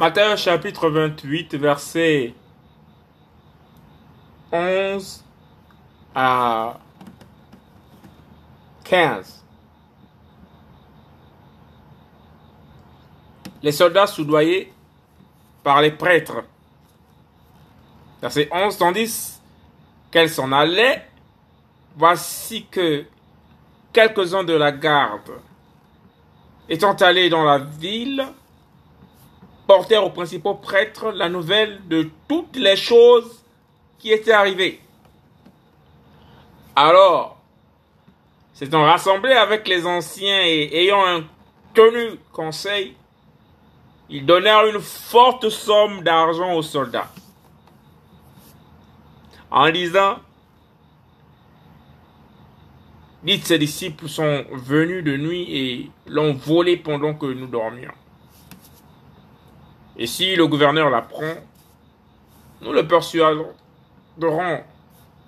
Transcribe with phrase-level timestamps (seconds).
[0.00, 2.32] Matthieu chapitre 28, verset
[4.50, 5.22] 11
[6.14, 6.78] à
[8.84, 9.44] 15.
[13.62, 14.72] Les soldats soudoyés
[15.62, 16.44] par les prêtres.
[18.22, 19.38] Verset 11, tandis
[20.10, 21.10] qu'elles s'en allaient,
[21.94, 23.04] voici que
[23.92, 25.32] quelques-uns de la garde,
[26.70, 28.26] étant allés dans la ville,
[29.70, 33.44] portèrent aux principaux prêtres la nouvelle de toutes les choses
[34.00, 34.80] qui étaient arrivées.
[36.74, 37.38] Alors,
[38.52, 41.22] s'étant rassemblés avec les anciens et ayant
[41.72, 42.96] tenu conseil,
[44.08, 47.12] ils donnèrent une forte somme d'argent aux soldats.
[49.52, 50.16] En disant,
[53.22, 57.92] dites ses disciples sont venus de nuit et l'ont volé pendant que nous dormions.
[60.00, 61.34] Et si le gouverneur l'apprend,
[62.62, 63.44] nous le persuaderons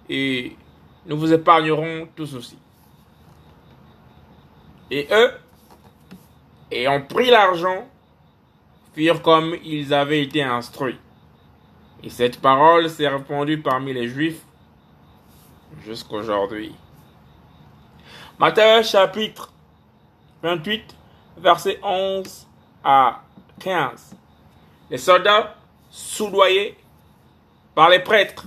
[0.09, 0.57] et
[1.05, 2.57] nous vous épargnerons tout ceci.
[4.91, 5.31] Et eux,
[6.71, 7.87] ayant pris l'argent,
[8.95, 10.99] firent comme ils avaient été instruits.
[12.03, 14.41] Et cette parole s'est répandue parmi les Juifs
[15.85, 16.75] jusqu'aujourd'hui.
[18.39, 19.53] Matthieu chapitre
[20.43, 20.97] 28,
[21.37, 22.47] verset 11
[22.83, 23.21] à
[23.61, 24.17] 15
[24.93, 25.57] les soldats
[25.91, 26.77] soudoyés
[27.75, 28.45] par les prêtres